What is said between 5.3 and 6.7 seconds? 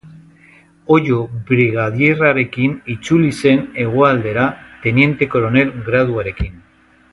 koronel graduarekin.